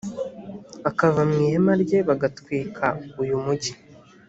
[0.89, 2.85] akava mu ihema rye bagatwika
[3.21, 3.71] uyu mugi